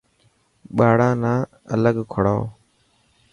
[0.77, 1.33] ٻاڙان نا
[1.73, 2.43] الگ ڪوڙائو.